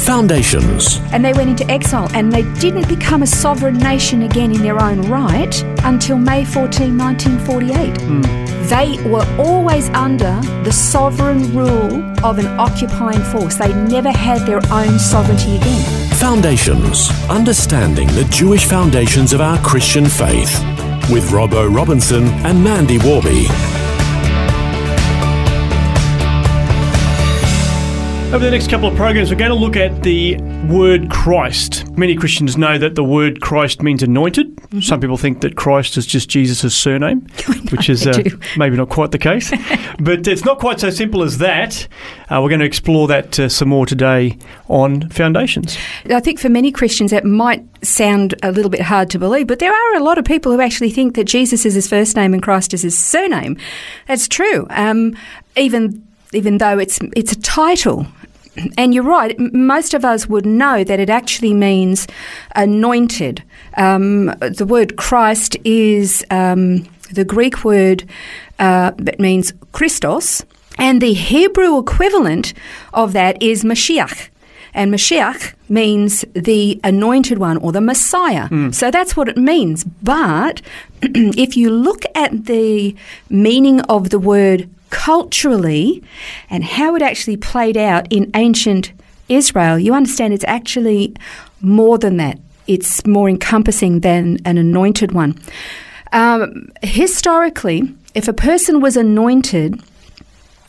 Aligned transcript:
Foundations. 0.00 0.98
And 1.12 1.24
they 1.24 1.32
went 1.32 1.50
into 1.50 1.70
exile 1.70 2.08
and 2.14 2.32
they 2.32 2.42
didn't 2.58 2.88
become 2.88 3.22
a 3.22 3.26
sovereign 3.26 3.76
nation 3.78 4.22
again 4.22 4.50
in 4.50 4.62
their 4.62 4.80
own 4.82 5.02
right 5.02 5.62
until 5.84 6.16
May 6.16 6.44
14, 6.44 6.96
1948. 6.96 8.00
Hmm. 8.00 8.22
They 8.68 9.02
were 9.08 9.26
always 9.38 9.88
under 9.90 10.40
the 10.64 10.72
sovereign 10.72 11.54
rule 11.54 12.02
of 12.24 12.38
an 12.38 12.46
occupying 12.58 13.22
force. 13.24 13.56
They 13.56 13.72
never 13.74 14.10
had 14.10 14.46
their 14.46 14.60
own 14.72 14.98
sovereignty 14.98 15.56
again. 15.56 16.10
Foundations. 16.14 17.10
Understanding 17.28 18.08
the 18.08 18.24
Jewish 18.30 18.64
foundations 18.64 19.32
of 19.32 19.40
our 19.40 19.58
Christian 19.58 20.06
faith. 20.06 20.58
With 21.10 21.30
Robbo 21.30 21.74
Robinson 21.74 22.24
and 22.46 22.62
Mandy 22.62 22.98
Warby. 22.98 23.48
Over 28.32 28.44
the 28.44 28.52
next 28.52 28.70
couple 28.70 28.86
of 28.86 28.94
programs, 28.94 29.28
we're 29.28 29.36
going 29.36 29.50
to 29.50 29.56
look 29.56 29.74
at 29.74 30.04
the 30.04 30.36
word 30.68 31.10
Christ. 31.10 31.90
Many 31.98 32.14
Christians 32.14 32.56
know 32.56 32.78
that 32.78 32.94
the 32.94 33.02
word 33.02 33.40
Christ 33.40 33.82
means 33.82 34.04
anointed. 34.04 34.54
Mm-hmm. 34.54 34.82
Some 34.82 35.00
people 35.00 35.16
think 35.16 35.40
that 35.40 35.56
Christ 35.56 35.96
is 35.96 36.06
just 36.06 36.28
Jesus' 36.28 36.72
surname, 36.72 37.22
which 37.72 37.90
is 37.90 38.06
uh, 38.06 38.22
maybe 38.56 38.76
not 38.76 38.88
quite 38.88 39.10
the 39.10 39.18
case. 39.18 39.50
but 39.98 40.28
it's 40.28 40.44
not 40.44 40.60
quite 40.60 40.78
so 40.78 40.90
simple 40.90 41.24
as 41.24 41.38
that. 41.38 41.88
Uh, 42.28 42.40
we're 42.40 42.48
going 42.48 42.60
to 42.60 42.66
explore 42.66 43.08
that 43.08 43.36
uh, 43.40 43.48
some 43.48 43.68
more 43.68 43.84
today 43.84 44.38
on 44.68 45.08
Foundations. 45.08 45.76
I 46.08 46.20
think 46.20 46.38
for 46.38 46.48
many 46.48 46.70
Christians 46.70 47.10
that 47.10 47.24
might 47.24 47.64
sound 47.84 48.36
a 48.44 48.52
little 48.52 48.70
bit 48.70 48.82
hard 48.82 49.10
to 49.10 49.18
believe, 49.18 49.48
but 49.48 49.58
there 49.58 49.72
are 49.72 49.96
a 49.96 50.04
lot 50.04 50.18
of 50.18 50.24
people 50.24 50.52
who 50.52 50.60
actually 50.60 50.90
think 50.90 51.16
that 51.16 51.24
Jesus 51.24 51.66
is 51.66 51.74
his 51.74 51.88
first 51.88 52.14
name 52.14 52.32
and 52.32 52.40
Christ 52.40 52.74
is 52.74 52.82
his 52.82 52.96
surname. 52.96 53.56
That's 54.06 54.28
true. 54.28 54.68
Um, 54.70 55.16
even 55.56 56.06
even 56.32 56.58
though 56.58 56.78
it's 56.78 57.00
it's 57.16 57.32
a 57.32 57.40
title. 57.40 58.06
And 58.76 58.92
you're 58.92 59.04
right. 59.04 59.38
Most 59.38 59.94
of 59.94 60.04
us 60.04 60.26
would 60.28 60.44
know 60.44 60.82
that 60.84 61.00
it 61.00 61.08
actually 61.08 61.54
means 61.54 62.06
anointed. 62.56 63.42
Um, 63.76 64.26
the 64.40 64.66
word 64.66 64.96
Christ 64.96 65.56
is 65.64 66.24
um, 66.30 66.88
the 67.12 67.24
Greek 67.24 67.64
word 67.64 68.04
uh, 68.58 68.92
that 68.98 69.20
means 69.20 69.52
Christos, 69.72 70.44
and 70.78 71.00
the 71.00 71.12
Hebrew 71.12 71.78
equivalent 71.78 72.52
of 72.92 73.12
that 73.12 73.40
is 73.42 73.64
Mashiach. 73.64 74.28
And 74.72 74.92
Mashiach 74.92 75.54
means 75.68 76.24
the 76.32 76.80
anointed 76.84 77.38
one 77.38 77.56
or 77.56 77.72
the 77.72 77.80
Messiah. 77.80 78.48
So 78.72 78.90
that's 78.90 79.16
what 79.16 79.28
it 79.28 79.36
means. 79.36 79.84
But 79.84 80.62
if 81.02 81.56
you 81.56 81.70
look 81.70 82.04
at 82.14 82.44
the 82.46 82.94
meaning 83.28 83.80
of 83.82 84.10
the 84.10 84.18
word 84.18 84.68
culturally 84.90 86.02
and 86.48 86.64
how 86.64 86.94
it 86.94 87.02
actually 87.02 87.36
played 87.36 87.76
out 87.76 88.06
in 88.10 88.30
ancient 88.34 88.92
Israel, 89.28 89.78
you 89.78 89.94
understand 89.94 90.34
it's 90.34 90.44
actually 90.46 91.14
more 91.60 91.98
than 91.98 92.16
that. 92.18 92.38
It's 92.66 93.06
more 93.06 93.28
encompassing 93.28 94.00
than 94.00 94.38
an 94.44 94.58
anointed 94.58 95.12
one. 95.12 95.38
Um, 96.12 96.70
historically, 96.82 97.94
if 98.14 98.28
a 98.28 98.32
person 98.32 98.80
was 98.80 98.96
anointed, 98.96 99.80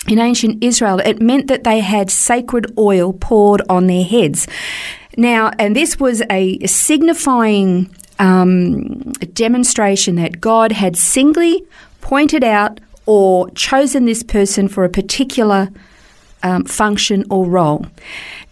in 0.07 0.17
ancient 0.17 0.63
Israel, 0.63 0.99
it 0.99 1.21
meant 1.21 1.47
that 1.47 1.63
they 1.63 1.79
had 1.79 2.09
sacred 2.09 2.73
oil 2.77 3.13
poured 3.13 3.61
on 3.69 3.85
their 3.85 4.03
heads. 4.03 4.47
Now, 5.15 5.51
and 5.59 5.75
this 5.75 5.99
was 5.99 6.23
a 6.29 6.65
signifying 6.65 7.93
um, 8.17 9.11
demonstration 9.33 10.15
that 10.15 10.41
God 10.41 10.71
had 10.71 10.95
singly 10.97 11.65
pointed 12.01 12.43
out 12.43 12.79
or 13.05 13.49
chosen 13.51 14.05
this 14.05 14.23
person 14.23 14.67
for 14.67 14.83
a 14.83 14.89
particular 14.89 15.69
um, 16.43 16.65
function 16.65 17.25
or 17.29 17.45
role. 17.45 17.85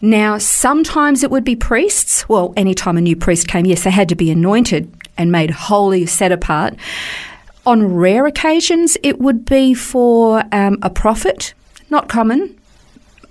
Now, 0.01 0.37
sometimes 0.37 1.23
it 1.23 1.31
would 1.31 1.43
be 1.43 1.55
priests. 1.55 2.27
Well, 2.29 2.53
anytime 2.55 2.97
a 2.97 3.01
new 3.01 3.15
priest 3.15 3.47
came, 3.47 3.65
yes, 3.65 3.83
they 3.83 3.91
had 3.91 4.09
to 4.09 4.15
be 4.15 4.31
anointed 4.31 4.91
and 5.17 5.31
made 5.31 5.51
holy, 5.51 6.05
set 6.05 6.31
apart. 6.31 6.75
On 7.65 7.93
rare 7.93 8.25
occasions, 8.25 8.97
it 9.03 9.19
would 9.19 9.45
be 9.45 9.73
for 9.73 10.43
um, 10.51 10.77
a 10.81 10.89
prophet, 10.89 11.53
not 11.89 12.07
common, 12.07 12.57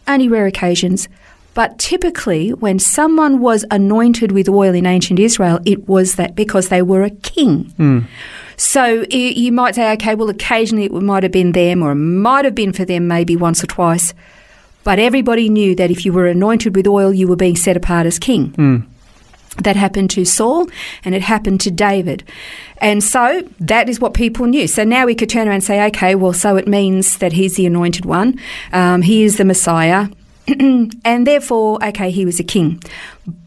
only 0.07 0.28
rare 0.28 0.47
occasions. 0.47 1.09
But 1.55 1.78
typically, 1.78 2.51
when 2.51 2.78
someone 2.78 3.41
was 3.41 3.65
anointed 3.71 4.31
with 4.31 4.49
oil 4.49 4.75
in 4.75 4.87
ancient 4.87 5.19
Israel, 5.19 5.59
it 5.65 5.89
was 5.89 6.15
that 6.17 6.37
because 6.37 6.69
they 6.69 6.83
were 6.83 7.03
a 7.03 7.11
king. 7.11 8.07
So 8.59 9.07
you 9.11 9.53
might 9.53 9.77
say, 9.77 9.91
okay, 9.93 10.15
well, 10.17 10.29
occasionally 10.29 10.87
it 10.87 10.93
might 10.93 11.23
have 11.23 11.33
been 11.33 11.53
them, 11.53 11.83
or 11.83 11.93
it 11.93 11.95
might 11.95 12.45
have 12.45 12.57
been 12.57 12.73
for 12.73 12.85
them 12.85 13.07
maybe 13.07 13.37
once 13.37 13.63
or 13.63 13.69
twice. 13.69 14.13
But 14.85 14.99
everybody 14.99 15.49
knew 15.49 15.75
that 15.77 15.91
if 15.91 16.05
you 16.05 16.13
were 16.13 16.27
anointed 16.27 16.75
with 16.75 16.87
oil, 16.87 17.13
you 17.15 17.29
were 17.29 17.37
being 17.37 17.57
set 17.57 17.77
apart 17.77 18.07
as 18.07 18.19
king. 18.19 18.53
That 19.63 19.77
happened 19.77 20.11
to 20.11 20.25
Saul 20.25 20.69
and 21.05 21.15
it 21.15 21.23
happened 21.23 21.61
to 21.63 21.71
David. 21.71 22.23
And 22.81 23.03
so 23.03 23.43
that 23.61 23.89
is 23.89 24.01
what 24.01 24.15
people 24.15 24.47
knew. 24.47 24.67
So 24.67 24.85
now 24.85 25.07
we 25.07 25.15
could 25.15 25.29
turn 25.29 25.47
around 25.47 25.57
and 25.57 25.65
say, 25.65 25.85
okay, 25.87 26.15
well, 26.15 26.33
so 26.33 26.57
it 26.57 26.69
means 26.69 27.19
that 27.19 27.33
he's 27.33 27.57
the 27.57 27.67
anointed 27.67 28.05
one, 28.05 28.39
um, 28.73 29.03
he 29.03 29.25
is 29.25 29.37
the 29.37 29.45
Messiah, 29.45 30.09
and 31.04 31.26
therefore, 31.26 31.82
okay, 31.84 32.10
he 32.10 32.25
was 32.25 32.41
a 32.41 32.44
king. 32.44 32.82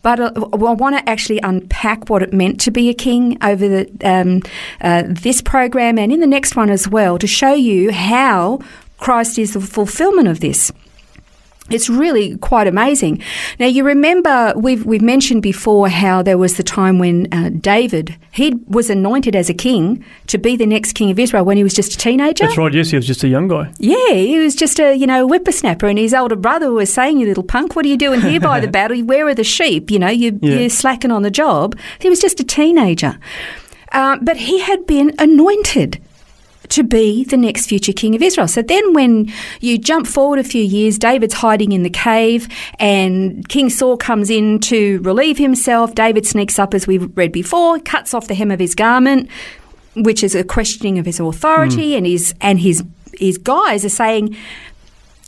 But 0.02 0.20
uh, 0.20 0.32
I 0.36 0.74
want 0.74 0.98
to 0.98 1.10
actually 1.10 1.40
unpack 1.42 2.10
what 2.10 2.22
it 2.22 2.34
meant 2.34 2.60
to 2.62 2.72
be 2.72 2.90
a 2.90 2.94
king 2.94 3.38
over 3.44 3.68
the, 3.68 3.90
um, 4.04 4.42
uh, 4.82 5.04
this 5.08 5.42
program 5.42 5.98
and 5.98 6.12
in 6.12 6.20
the 6.20 6.28
next 6.28 6.56
one 6.56 6.70
as 6.70 6.88
well 6.88 7.18
to 7.18 7.28
show 7.28 7.54
you 7.54 7.92
how 7.92 8.60
Christ 8.98 9.40
is 9.40 9.54
the 9.54 9.62
fulfillment 9.62 10.28
of 10.28 10.40
this. 10.42 10.72
It's 11.70 11.90
really 11.90 12.38
quite 12.38 12.68
amazing. 12.68 13.22
Now 13.60 13.68
you 13.68 13.84
remember 13.86 14.52
we've 14.58 14.86
we've 14.86 15.02
mentioned 15.02 15.42
before 15.42 15.88
how 15.88 16.22
there 16.22 16.38
was 16.38 16.58
the 16.58 16.64
time 16.64 17.00
when 17.00 17.32
uh, 17.32 17.50
David 17.50 18.18
he 18.32 18.56
was 18.68 18.90
anointed 18.90 19.36
as 19.36 19.50
a 19.50 19.54
king 19.54 20.04
to 20.28 20.38
be 20.38 20.58
the 20.58 20.66
next 20.66 20.94
king 20.94 21.12
of 21.12 21.20
Israel 21.20 21.46
when 21.46 21.56
he 21.58 21.64
was 21.64 21.74
just 21.74 21.94
a 21.94 21.98
teenager. 21.98 22.46
That's 22.46 22.58
right, 22.58 22.74
yes, 22.74 22.90
he 22.90 22.98
was 22.98 23.08
just 23.08 23.24
a 23.24 23.28
young 23.30 23.48
guy. 23.48 23.72
Yeah, 23.78 24.14
he 24.16 24.38
was 24.40 24.56
just 24.56 24.80
a 24.80 24.96
you 24.96 25.08
know 25.08 25.26
whippersnapper, 25.28 25.88
and 25.88 25.98
his 25.98 26.14
older 26.14 26.36
brother 26.36 26.72
was 26.72 26.92
saying, 26.92 27.20
"You 27.20 27.28
little 27.28 27.44
punk, 27.44 27.76
what 27.76 27.86
are 27.86 27.90
you 27.90 27.98
doing 27.98 28.20
here 28.22 28.40
by 28.42 28.60
the 28.60 28.68
battle? 28.80 29.00
Where 29.06 29.28
are 29.28 29.36
the 29.36 29.44
sheep? 29.46 29.92
You 29.92 30.00
know, 30.00 30.10
you, 30.10 30.38
Yeah. 30.42 30.60
you're 30.60 30.70
slacking 30.70 31.12
on 31.12 31.22
the 31.22 31.32
job." 31.32 31.78
He 32.00 32.10
was 32.10 32.20
just 32.20 32.40
a 32.42 32.44
teenager, 32.44 33.18
uh, 33.94 34.18
but 34.22 34.36
he 34.38 34.60
had 34.60 34.86
been 34.88 35.14
anointed 35.20 36.02
to 36.72 36.84
be 36.84 37.24
the 37.26 37.38
next 37.38 37.68
future 37.68 37.94
king 37.94 38.16
of 38.16 38.22
Israel. 38.22 38.48
So 38.48 38.62
then, 38.62 38.94
when 38.94 39.32
you 39.60 39.78
jump 39.78 40.08
forward 40.08 40.40
a 40.40 40.44
few 40.44 40.64
years, 40.64 40.98
David's 40.98 41.36
hiding 41.36 41.72
in 41.72 41.84
the 41.84 41.90
cave, 41.90 42.48
and 42.80 43.48
King 43.48 43.70
Saul 43.70 43.98
comes 43.98 44.30
in 44.30 44.60
to 44.62 45.00
relieve 45.02 45.38
himself. 45.38 45.94
David 45.96 46.26
sneaks 46.26 46.58
up, 46.58 46.74
as 46.74 46.88
we've 46.88 47.16
read 47.18 47.32
before, 47.32 47.80
cuts 47.80 48.14
off 48.14 48.28
the 48.28 48.34
hem 48.34 48.52
of 48.52 48.60
his 48.60 48.74
garment, 48.74 49.30
which 49.96 50.24
is 50.24 50.34
a 50.34 50.44
questioning 50.44 50.98
of 50.98 51.06
his 51.06 51.20
authority, 51.20 51.92
hmm. 51.92 51.98
and 51.98 52.08
his 52.08 52.34
and 52.42 52.60
his 52.60 52.84
his 53.20 53.38
guys 53.38 53.86
are 53.86 53.90
saying. 53.90 54.36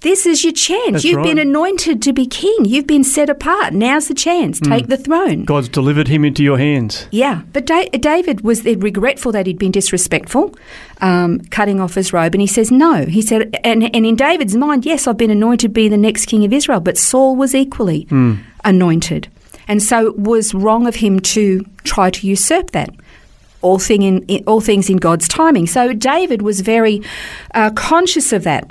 This 0.04 0.26
is 0.26 0.44
your 0.44 0.52
chance. 0.52 0.92
That's 0.92 1.06
You've 1.06 1.18
right. 1.18 1.28
been 1.28 1.40
anointed 1.40 2.02
to 2.02 2.12
be 2.12 2.26
king. 2.26 2.66
You've 2.66 2.86
been 2.86 3.06
set 3.06 3.30
apart. 3.30 3.74
Now's 3.74 4.10
the 4.10 4.14
chance. 4.14 4.60
Take 4.60 4.88
the 4.88 4.98
throne. 4.98 5.46
God's 5.46 5.70
delivered 5.70 6.10
him 6.10 6.26
into 6.26 6.44
your 6.44 6.58
hands. 6.58 7.08
Yeah, 7.10 7.44
but 7.54 7.66
da- 7.66 7.88
David 7.88 8.42
was 8.42 8.66
regretful 8.66 9.32
that 9.32 9.48
he'd 9.48 9.58
been 9.58 9.72
disrespectful, 9.72 10.54
um, 11.00 11.40
cutting 11.52 11.80
off 11.80 11.96
his 11.96 12.12
robe, 12.12 12.36
and 12.36 12.42
he 12.42 12.48
says 12.48 12.70
no. 12.70 13.06
He 13.06 13.22
said, 13.22 13.58
and, 13.64 13.84
and 13.96 14.06
in 14.06 14.18
David's 14.18 14.58
mind, 14.58 14.86
yes, 14.86 15.08
I've 15.08 15.18
been 15.18 15.32
anointed 15.32 15.62
to 15.62 15.70
be 15.70 15.88
the 15.88 15.98
next 15.98 16.26
king 16.26 16.44
of 16.44 16.52
Israel, 16.52 16.82
but 16.82 16.98
Saul 16.98 17.38
was 17.38 17.56
equally 17.56 18.06
anointed, 18.66 19.30
and 19.70 19.82
so 19.82 20.08
it 20.08 20.20
was 20.20 20.54
wrong 20.54 20.86
of 20.86 20.96
him 20.96 21.22
to 21.22 21.66
try 21.86 22.10
to 22.10 22.28
usurp 22.28 22.72
that. 22.72 22.90
All 23.62 23.80
thing 23.80 24.02
in, 24.02 24.24
in 24.26 24.44
all 24.46 24.60
things 24.60 24.90
in 24.90 24.98
God's 24.98 25.30
timing. 25.30 25.68
So 25.68 25.94
David 25.94 26.42
was 26.42 26.60
very 26.60 27.02
uh, 27.56 27.72
conscious 27.72 28.34
of 28.34 28.44
that. 28.44 28.70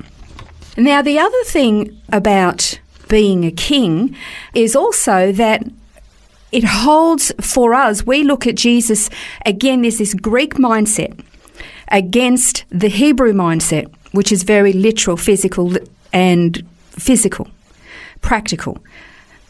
Now, 0.77 1.03
the 1.03 1.19
other 1.19 1.45
thing 1.45 2.01
about 2.11 2.79
being 3.09 3.45
a 3.45 3.51
king 3.51 4.17
is 4.55 4.75
also 4.75 5.33
that 5.33 5.63
it 6.51 6.65
holds 6.65 7.33
for 7.41 7.75
us, 7.75 8.07
we 8.07 8.23
look 8.23 8.47
at 8.47 8.57
Jesus, 8.57 9.11
again, 9.45 9.83
there's 9.83 9.99
this 9.99 10.15
Greek 10.15 10.55
mindset 10.55 11.19
against 11.89 12.65
the 12.71 12.89
Hebrew 12.89 13.33
mindset, 13.33 13.93
which 14.13 14.33
is 14.33 14.43
very 14.43 14.73
literal, 14.73 15.17
physical, 15.17 15.75
and 16.13 16.67
physical, 16.91 17.49
practical. 18.21 18.79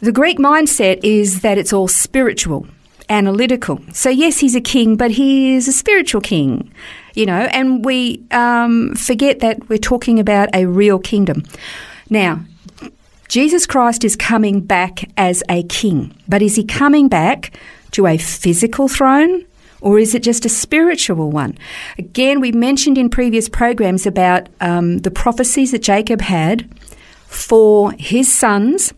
The 0.01 0.13
Greek 0.13 0.39
mindset 0.39 1.01
is 1.05 1.43
that 1.43 1.59
it's 1.59 1.73
all 1.73 1.89
spiritual, 1.89 2.67
analytical. 3.09 3.81
So, 3.93 4.11
yes, 4.11 4.39
he's 4.39 4.57
a 4.57 4.61
king, 4.61 4.97
but 4.97 5.13
he 5.13 5.55
is 5.55 5.69
a 5.69 5.73
spiritual 5.73 6.21
king, 6.21 6.73
you 7.15 7.27
know, 7.27 7.49
and 7.53 7.85
we 7.85 8.23
um, 8.31 8.95
forget 8.95 9.41
that 9.41 9.69
we're 9.69 9.79
talking 9.79 10.19
about 10.19 10.49
a 10.55 10.67
real 10.67 10.99
kingdom. 10.99 11.45
Now, 12.11 12.41
Jesus 13.29 13.65
Christ 13.65 14.05
is 14.05 14.17
coming 14.17 14.61
back 14.61 15.11
as 15.17 15.43
a 15.49 15.63
king, 15.65 16.15
but 16.29 16.43
is 16.43 16.57
he 16.57 16.65
coming 16.65 17.09
back 17.09 17.59
to 17.93 18.07
a 18.07 18.19
physical 18.19 18.89
throne 18.89 19.47
or 19.83 19.99
is 19.99 20.15
it 20.15 20.23
just 20.23 20.45
a 20.45 20.49
spiritual 20.49 21.31
one? 21.31 21.59
Again, 21.99 22.41
we 22.41 22.53
mentioned 22.53 22.97
in 22.97 23.11
previous 23.11 23.49
programs 23.49 24.07
about 24.07 24.49
um, 24.61 24.99
the 24.99 25.11
prophecies 25.11 25.73
that 25.73 25.83
Jacob 25.83 26.21
had 26.21 26.69
for 27.27 27.93
his 27.99 28.33
sons. 28.33 28.95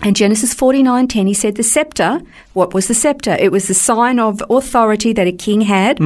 And 0.00 0.14
Genesis 0.14 0.54
49:10 0.54 1.26
he 1.26 1.34
said 1.34 1.56
the 1.56 1.64
scepter, 1.64 2.20
what 2.52 2.72
was 2.72 2.86
the 2.86 2.94
scepter? 2.94 3.36
It 3.40 3.50
was 3.50 3.66
the 3.66 3.74
sign 3.74 4.20
of 4.20 4.40
authority 4.48 5.12
that 5.12 5.26
a 5.26 5.32
king 5.32 5.62
had. 5.62 5.98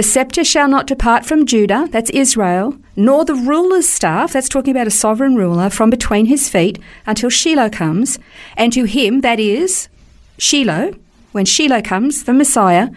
The 0.00 0.04
scepter 0.04 0.44
shall 0.44 0.66
not 0.66 0.86
depart 0.86 1.26
from 1.26 1.44
Judah, 1.44 1.86
that's 1.90 2.08
Israel, 2.08 2.74
nor 2.96 3.26
the 3.26 3.34
ruler's 3.34 3.86
staff, 3.86 4.32
that's 4.32 4.48
talking 4.48 4.70
about 4.70 4.86
a 4.86 4.90
sovereign 4.90 5.36
ruler, 5.36 5.68
from 5.68 5.90
between 5.90 6.24
his 6.24 6.48
feet 6.48 6.78
until 7.04 7.28
Shiloh 7.28 7.68
comes. 7.68 8.18
And 8.56 8.72
to 8.72 8.84
him, 8.84 9.20
that 9.20 9.38
is 9.38 9.90
Shiloh, 10.38 10.94
when 11.32 11.44
Shiloh 11.44 11.82
comes, 11.82 12.24
the 12.24 12.32
Messiah, 12.32 12.88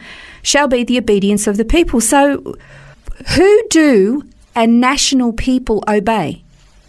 shall 0.43 0.69
be 0.69 0.85
the 0.85 0.97
obedience 0.97 1.45
of 1.45 1.57
the 1.57 1.65
people. 1.65 1.99
So, 1.99 2.55
who 3.35 3.63
do 3.69 4.23
a 4.55 4.65
national 4.65 5.33
people 5.33 5.83
obey? 5.89 6.41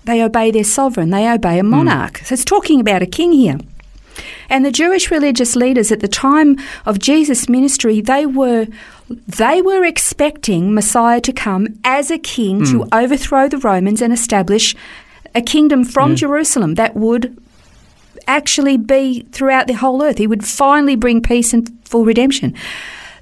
They 0.04 0.22
obey 0.22 0.52
their 0.52 0.62
sovereign, 0.62 1.10
they 1.10 1.28
obey 1.28 1.58
a 1.58 1.62
hmm. 1.62 1.70
monarch. 1.70 2.18
So, 2.18 2.34
it's 2.34 2.44
talking 2.44 2.78
about 2.78 3.02
a 3.02 3.06
king 3.06 3.32
here. 3.32 3.58
And 4.48 4.64
the 4.64 4.70
Jewish 4.70 5.10
religious 5.10 5.56
leaders 5.56 5.90
at 5.90 6.00
the 6.00 6.08
time 6.08 6.58
of 6.86 6.98
Jesus' 6.98 7.48
ministry, 7.48 8.00
they 8.00 8.26
were 8.26 8.66
they 9.08 9.60
were 9.60 9.84
expecting 9.84 10.74
Messiah 10.74 11.20
to 11.20 11.32
come 11.32 11.66
as 11.84 12.10
a 12.10 12.18
king 12.18 12.64
to 12.64 12.84
hmm. 12.84 12.88
overthrow 12.92 13.48
the 13.48 13.58
Romans 13.58 14.00
and 14.00 14.12
establish 14.12 14.74
a 15.34 15.42
kingdom 15.42 15.84
from 15.84 16.10
hmm. 16.10 16.16
Jerusalem 16.16 16.74
that 16.74 16.96
would 16.96 17.36
actually 18.26 18.76
be 18.76 19.22
throughout 19.32 19.66
the 19.66 19.74
whole 19.74 20.02
earth. 20.02 20.18
He 20.18 20.26
would 20.26 20.44
finally 20.44 20.96
bring 20.96 21.20
peace 21.20 21.52
and 21.52 21.70
full 21.84 22.04
redemption. 22.04 22.54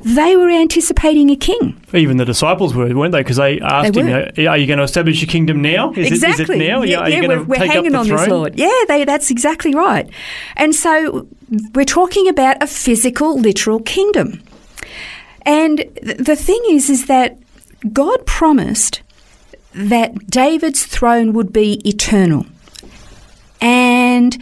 They 0.05 0.37
were 0.37 0.51
anticipating 0.51 1.31
a 1.31 1.37
king. 1.37 1.81
Even 1.93 2.17
the 2.17 2.25
disciples 2.25 2.75
were, 2.75 2.93
weren't 2.95 3.13
they? 3.13 3.21
Because 3.21 3.37
they 3.37 3.61
asked 3.61 3.95
They 3.95 4.03
him, 4.03 4.49
"Are 4.49 4.57
you 4.57 4.67
going 4.67 4.79
to 4.79 4.83
establish 4.83 5.21
your 5.21 5.29
kingdom 5.29 5.63
now? 5.63 5.93
Is 5.93 6.09
exactly. 6.09 6.43
It, 6.43 6.51
is 6.51 6.51
it 6.51 6.59
now? 6.59 6.83
Yeah, 6.83 6.99
Are 6.99 7.09
you 7.09 7.15
yeah, 7.15 7.21
going 7.21 7.31
we're, 7.31 7.45
to 7.45 7.51
we're 7.51 7.57
take 7.57 7.71
hanging 7.71 7.87
up 7.87 7.93
the 7.93 7.99
on 7.99 8.07
throne?" 8.07 8.19
this, 8.19 8.29
Lord. 8.29 8.59
Yeah, 8.59 8.85
they, 8.89 9.05
that's 9.05 9.31
exactly 9.31 9.75
right. 9.75 10.09
And 10.57 10.75
so 10.75 11.27
we're 11.75 11.85
talking 11.85 12.29
about 12.29 12.63
a 12.63 12.67
physical, 12.67 13.39
literal 13.39 13.81
kingdom. 13.81 14.43
And 15.43 15.79
th- 16.03 16.19
the 16.19 16.37
thing 16.37 16.61
is, 16.69 16.91
is 16.91 17.07
that 17.07 17.39
God 17.93 18.27
promised 18.27 19.03
that 19.75 20.27
David's 20.29 20.85
throne 20.85 21.33
would 21.33 21.53
be 21.53 21.81
eternal. 21.89 22.47
And 23.61 24.37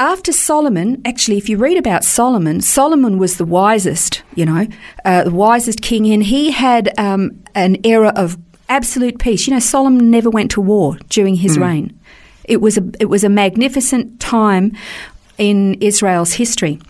after 0.00 0.32
Solomon, 0.32 1.00
actually, 1.04 1.36
if 1.36 1.50
you 1.50 1.58
read 1.58 1.76
about 1.76 2.04
Solomon, 2.04 2.62
Solomon 2.62 3.18
was 3.18 3.36
the 3.36 3.44
wisest, 3.44 4.22
you 4.34 4.46
know, 4.46 4.66
uh, 5.04 5.24
the 5.24 5.30
wisest 5.30 5.82
king, 5.82 6.10
and 6.10 6.24
he 6.24 6.50
had 6.50 6.98
um, 6.98 7.42
an 7.54 7.76
era 7.84 8.10
of 8.16 8.38
absolute 8.70 9.18
peace. 9.18 9.46
You 9.46 9.52
know, 9.52 9.60
Solomon 9.60 10.10
never 10.10 10.30
went 10.30 10.50
to 10.52 10.60
war 10.62 10.96
during 11.10 11.34
his 11.36 11.58
reign. 11.58 12.00
It 12.44 12.62
was 12.62 12.78
a 12.78 12.90
it 12.98 13.04
was 13.04 13.22
a 13.24 13.28
magnificent 13.28 14.18
time 14.18 14.74
in 15.36 15.74
Israel's 15.74 16.32
history. 16.32 16.80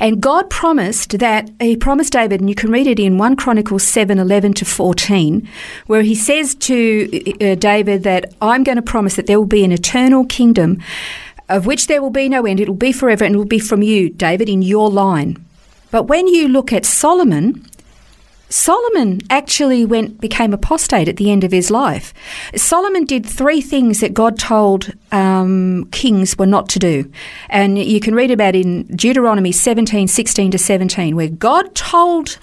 And 0.00 0.20
God 0.20 0.50
promised 0.50 1.18
that 1.18 1.48
He 1.60 1.76
promised 1.76 2.12
David, 2.12 2.40
and 2.40 2.48
you 2.48 2.56
can 2.56 2.72
read 2.72 2.88
it 2.88 2.98
in 2.98 3.18
1 3.18 3.36
Chronicles 3.36 3.84
seven 3.84 4.18
eleven 4.18 4.52
to 4.54 4.64
14, 4.64 5.48
where 5.86 6.02
He 6.02 6.14
says 6.14 6.56
to 6.56 7.36
uh, 7.40 7.54
David 7.54 8.02
that 8.02 8.34
I'm 8.40 8.64
going 8.64 8.76
to 8.76 8.82
promise 8.82 9.14
that 9.16 9.26
there 9.26 9.38
will 9.38 9.46
be 9.46 9.64
an 9.64 9.72
eternal 9.72 10.24
kingdom 10.26 10.82
of 11.50 11.66
which 11.66 11.86
there 11.86 12.00
will 12.00 12.10
be 12.10 12.28
no 12.28 12.46
end. 12.46 12.60
It 12.60 12.68
will 12.68 12.74
be 12.76 12.92
forever, 12.92 13.24
and 13.24 13.34
it 13.34 13.38
will 13.38 13.44
be 13.44 13.58
from 13.58 13.82
you, 13.82 14.08
David, 14.08 14.48
in 14.48 14.62
your 14.62 14.88
line. 14.88 15.44
But 15.90 16.04
when 16.04 16.26
you 16.28 16.48
look 16.48 16.72
at 16.72 16.86
Solomon, 16.86 17.66
Solomon 18.48 19.20
actually 19.30 19.84
went 19.84 20.20
became 20.20 20.52
apostate 20.52 21.08
at 21.08 21.16
the 21.16 21.30
end 21.30 21.44
of 21.44 21.52
his 21.52 21.70
life. 21.70 22.14
Solomon 22.56 23.04
did 23.04 23.26
three 23.26 23.60
things 23.60 24.00
that 24.00 24.14
God 24.14 24.38
told 24.38 24.92
um, 25.12 25.88
kings 25.92 26.38
were 26.38 26.46
not 26.46 26.68
to 26.70 26.78
do, 26.78 27.10
and 27.48 27.78
you 27.78 28.00
can 28.00 28.14
read 28.14 28.30
about 28.30 28.54
in 28.54 28.84
Deuteronomy 28.96 29.52
17, 29.52 30.08
16 30.08 30.50
to 30.52 30.58
17, 30.58 31.16
where 31.16 31.28
God 31.28 31.74
told 31.74 32.38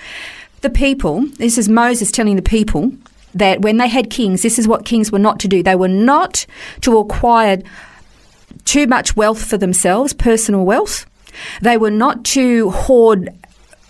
the 0.62 0.69
people. 0.69 1.25
This 1.38 1.57
is 1.57 1.69
Moses 1.69 2.12
telling 2.12 2.36
the 2.36 2.42
people 2.42 2.92
that 3.33 3.62
when 3.62 3.77
they 3.77 3.88
had 3.88 4.10
kings, 4.10 4.42
this 4.42 4.57
is 4.57 4.68
what 4.68 4.86
kings 4.86 5.12
were 5.12 5.19
not 5.19 5.39
to 5.42 5.48
do. 5.48 5.62
They 5.62 5.75
were 5.75 5.88
not 5.88 6.45
to 6.81 6.98
acquire 6.98 7.62
too 8.68 8.86
much 8.88 9.16
wealth 9.16 9.44
for 9.44 9.58
themselves, 9.58 10.14
personal 10.14 10.66
wealth. 10.66 11.06
They 11.62 11.78
were 11.78 11.92
not 11.92 12.24
to 12.36 12.69
hoard 12.72 13.30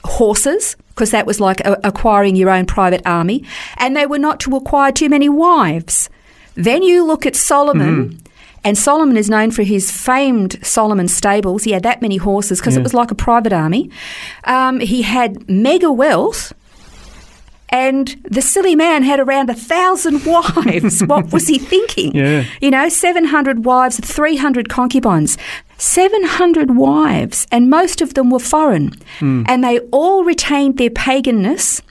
horses 0.04 0.76
because 0.90 1.12
that 1.12 1.26
was 1.26 1.40
like 1.40 1.60
a- 1.62 1.80
acquiring 1.84 2.36
your 2.36 2.50
own 2.50 2.66
private 2.66 3.02
army, 3.06 3.44
and 3.78 3.96
they 3.96 4.06
were 4.06 4.18
not 4.20 4.40
to 4.42 4.56
acquire 4.56 4.92
too 4.92 5.10
many 5.10 5.30
wives. 5.30 6.10
Then 6.56 6.82
you 6.84 7.06
look 7.06 7.26
at 7.26 7.36
Solomon. 7.36 8.20
And 8.64 8.78
Solomon 8.78 9.16
is 9.16 9.30
known 9.30 9.52
for 9.52 9.64
his 9.64 9.92
famed 9.92 10.58
Solomon 10.66 11.08
stables. 11.08 11.64
He 11.64 11.72
had 11.72 11.84
that 11.84 12.02
many 12.02 12.18
horses 12.18 12.60
because 12.60 12.76
it 12.76 12.84
was 12.84 12.94
like 12.94 13.12
a 13.12 13.16
private 13.16 13.54
army. 13.54 13.90
Um, 14.44 14.82
he 14.82 15.04
had 15.04 15.48
mega 15.48 15.90
wealth, 15.90 16.52
and 17.70 18.16
the 18.24 18.42
silly 18.42 18.76
man 18.76 19.04
had 19.04 19.20
around 19.20 19.50
a 19.50 19.54
thousand 19.54 20.26
wives. 20.26 21.02
what 21.04 21.32
was 21.32 21.48
he 21.48 21.60
thinking? 21.60 22.16
Yeah. 22.16 22.46
You 22.62 22.72
know, 22.72 22.90
700 22.90 23.66
wives, 23.66 24.00
300 24.00 24.70
concubines. 24.70 25.38
700 25.78 26.76
wives, 26.76 27.46
and 27.52 27.70
most 27.70 28.02
of 28.02 28.16
them 28.16 28.32
were 28.32 28.40
foreign. 28.40 28.94
Hmm. 29.20 29.44
And 29.48 29.64
they 29.64 29.80
all 29.92 30.24
retained 30.24 30.78
their 30.78 30.90
paganness. 30.90 31.82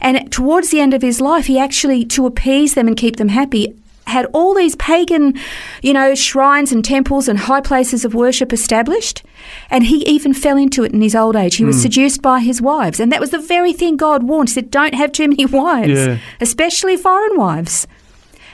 And 0.00 0.30
towards 0.32 0.70
the 0.70 0.80
end 0.80 0.94
of 0.94 1.02
his 1.02 1.20
life, 1.20 1.46
he 1.46 1.58
actually, 1.58 2.04
to 2.06 2.26
appease 2.26 2.74
them 2.74 2.88
and 2.88 2.96
keep 2.96 3.16
them 3.16 3.28
happy, 3.28 3.76
had 4.16 4.26
all 4.32 4.54
these 4.54 4.76
pagan, 4.76 5.34
you 5.82 5.92
know, 5.92 6.14
shrines 6.14 6.72
and 6.72 6.84
temples 6.84 7.28
and 7.28 7.38
high 7.38 7.60
places 7.60 8.04
of 8.04 8.14
worship 8.14 8.52
established. 8.52 9.22
And 9.70 9.84
he 9.84 9.98
even 10.14 10.32
fell 10.34 10.56
into 10.56 10.82
it 10.84 10.92
in 10.92 11.00
his 11.02 11.14
old 11.14 11.36
age. 11.36 11.56
He 11.56 11.64
was 11.64 11.80
seduced 11.80 12.20
by 12.22 12.40
his 12.40 12.60
wives. 12.60 12.98
And 13.00 13.12
that 13.12 13.20
was 13.20 13.30
the 13.30 13.38
very 13.38 13.72
thing 13.72 13.96
God 13.96 14.22
warned. 14.24 14.48
He 14.48 14.54
said, 14.54 14.70
don't 14.70 14.94
have 14.94 15.12
too 15.12 15.28
many 15.28 15.46
wives, 15.62 15.90
Yeah. 16.06 16.18
especially 16.40 16.96
foreign 16.96 17.36
wives. 17.36 17.86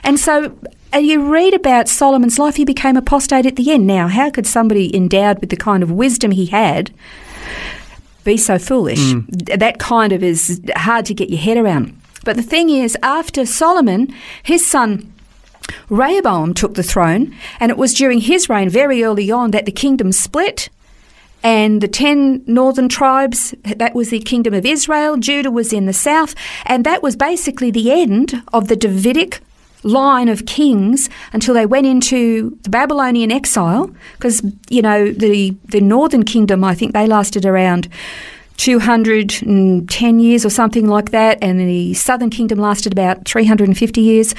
And 0.03 0.19
so 0.19 0.55
uh, 0.93 0.97
you 0.97 1.23
read 1.31 1.53
about 1.53 1.87
Solomon's 1.87 2.37
life, 2.37 2.57
he 2.57 2.65
became 2.65 2.97
apostate 2.97 3.45
at 3.45 3.55
the 3.55 3.71
end. 3.71 3.87
Now, 3.87 4.07
how 4.09 4.29
could 4.29 4.45
somebody 4.45 4.93
endowed 4.95 5.39
with 5.39 5.49
the 5.49 5.55
kind 5.57 5.81
of 5.81 5.89
wisdom 5.91 6.31
he 6.31 6.47
had 6.47 6.91
be 8.23 8.37
so 8.37 8.57
foolish? 8.59 8.99
Th- 9.13 9.59
That 9.59 9.79
kind 9.79 10.11
of 10.11 10.21
is 10.23 10.61
hard 10.75 11.05
to 11.05 11.13
get 11.13 11.29
your 11.29 11.39
head 11.39 11.57
around. 11.57 11.99
But 12.25 12.35
the 12.37 12.41
thing 12.43 12.69
is, 12.69 12.97
after 13.03 13.45
Solomon, 13.45 14.13
his 14.43 14.65
son 14.65 15.12
Rehoboam 15.89 16.53
took 16.53 16.75
the 16.75 16.83
throne, 16.83 17.35
and 17.59 17.69
it 17.69 17.77
was 17.77 17.93
during 17.93 18.19
his 18.19 18.49
reign, 18.49 18.69
very 18.69 19.03
early 19.03 19.31
on, 19.31 19.51
that 19.51 19.65
the 19.65 19.71
kingdom 19.71 20.11
split. 20.11 20.69
And 21.45 21.81
the 21.81 21.89
ten 21.89 22.41
northern 22.47 22.87
tribes, 22.87 23.53
that 23.63 23.93
was 23.93 24.11
the 24.11 24.21
kingdom 24.21 24.53
of 24.53 24.65
Israel. 24.65 25.17
Judah 25.17 25.51
was 25.51 25.73
in 25.73 25.87
the 25.87 25.93
south. 25.93 26.35
And 26.65 26.85
that 26.85 27.03
was 27.03 27.17
basically 27.17 27.69
the 27.69 27.91
end 27.91 28.41
of 28.53 28.69
the 28.69 28.77
Davidic 28.77 29.41
line 29.83 30.29
of 30.29 30.45
kings 30.45 31.09
until 31.33 31.53
they 31.53 31.65
went 31.65 31.85
into 31.85 32.57
the 32.61 32.69
Babylonian 32.69 33.29
exile. 33.29 33.93
Because, 34.13 34.41
you 34.69 34.81
know, 34.81 35.11
the, 35.11 35.53
the 35.65 35.81
northern 35.81 36.23
kingdom, 36.23 36.63
I 36.63 36.75
think 36.75 36.93
they 36.93 37.07
lasted 37.07 37.45
around 37.45 37.89
210 38.57 40.19
years 40.19 40.45
or 40.45 40.49
something 40.49 40.87
like 40.87 41.11
that, 41.11 41.37
and 41.41 41.59
the 41.59 41.93
southern 41.93 42.29
kingdom 42.29 42.59
lasted 42.59 42.93
about 42.93 43.25
350 43.25 44.01
years. 44.01 44.35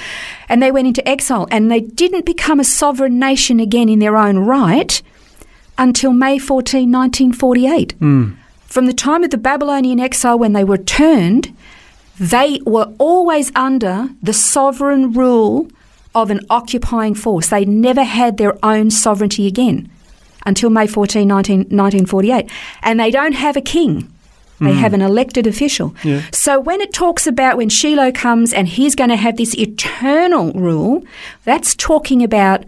And 0.49 0.63
they 0.63 0.71
went 0.71 0.87
into 0.87 1.07
exile, 1.09 1.47
and 1.51 1.71
they 1.71 1.81
didn't 1.81 2.25
become 2.25 2.61
a 2.61 2.65
sovereign 2.65 3.19
nation 3.19 3.61
again 3.61 3.89
in 3.89 3.99
their 3.99 4.17
own 4.17 4.39
right 4.39 5.03
until 5.77 6.13
May 6.13 6.39
14, 6.39 6.91
1948. 6.91 7.93
Hmm. 7.99 8.33
From 8.67 8.87
the 8.87 8.93
time 8.93 9.25
of 9.25 9.31
the 9.31 9.39
Babylonian 9.39 10.01
exile 10.01 10.39
when 10.39 10.53
they 10.53 10.65
returned, 10.65 11.55
they 12.19 12.61
were 12.65 12.93
always 12.99 13.53
under 13.55 14.09
the 14.23 14.33
sovereign 14.33 15.13
rule 15.13 15.69
of 16.15 16.31
an 16.31 16.41
occupying 16.49 17.15
force. 17.15 17.49
They 17.49 17.65
never 17.65 18.05
had 18.05 18.37
their 18.37 18.57
own 18.65 18.91
sovereignty 18.91 19.47
again 19.47 19.91
until 20.45 20.71
May 20.71 20.87
14, 20.87 21.27
19, 21.27 21.59
1948. 21.59 22.51
And 22.83 23.01
they 23.01 23.11
don't 23.11 23.33
have 23.33 23.57
a 23.57 23.61
king. 23.61 24.11
They 24.61 24.73
hmm. 24.73 24.79
have 24.79 24.95
an 24.95 25.03
elected 25.03 25.47
official. 25.47 25.95
Yeah. 26.05 26.23
So 26.33 26.61
when 26.61 26.81
it 26.81 26.93
talks 26.93 27.27
about 27.27 27.57
when 27.57 27.69
Shiloh 27.69 28.13
comes 28.13 28.53
and 28.53 28.69
he's 28.69 28.95
going 28.95 29.11
to 29.11 29.17
have 29.17 29.37
this 29.37 29.55
eternal 29.57 30.53
rule, 30.53 31.05
that's 31.45 31.75
talking 31.75 32.23
about 32.23 32.65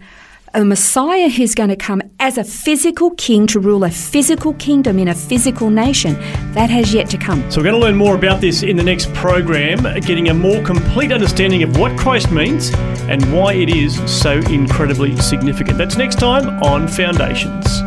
a 0.57 0.65
Messiah 0.65 1.29
who's 1.29 1.53
going 1.53 1.69
to 1.69 1.75
come 1.75 2.01
as 2.19 2.39
a 2.39 2.43
physical 2.43 3.11
king 3.11 3.45
to 3.45 3.59
rule 3.59 3.83
a 3.83 3.91
physical 3.91 4.53
kingdom 4.55 4.97
in 4.97 5.07
a 5.07 5.13
physical 5.13 5.69
nation. 5.69 6.15
That 6.53 6.71
has 6.71 6.95
yet 6.95 7.11
to 7.11 7.17
come. 7.17 7.49
So 7.51 7.59
we're 7.59 7.69
going 7.69 7.79
to 7.79 7.85
learn 7.85 7.95
more 7.95 8.15
about 8.15 8.41
this 8.41 8.63
in 8.63 8.75
the 8.75 8.83
next 8.83 9.13
program, 9.13 9.83
getting 10.01 10.29
a 10.29 10.33
more 10.33 10.63
complete 10.63 11.11
understanding 11.11 11.61
of 11.61 11.77
what 11.77 11.95
Christ 11.95 12.31
means 12.31 12.71
and 13.07 13.21
why 13.31 13.53
it 13.53 13.69
is 13.69 14.01
so 14.11 14.39
incredibly 14.49 15.15
significant. 15.17 15.77
That's 15.77 15.95
next 15.95 16.17
time 16.17 16.49
on 16.63 16.87
Foundations. 16.87 17.86